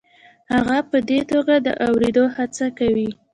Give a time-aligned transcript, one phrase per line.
[0.53, 3.09] هغه په دې توګه د اورېدو هڅه کوي.